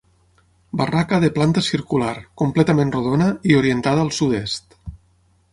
Barraca 0.79 1.19
de 1.25 1.29
planta 1.35 1.63
circular, 1.67 2.15
completament 2.43 2.95
rodona 2.97 3.31
i 3.51 3.57
orientada 3.61 4.07
al 4.07 4.13
sud-est. 4.23 4.79